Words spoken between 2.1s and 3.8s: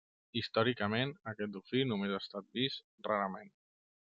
ha estat vist rarament.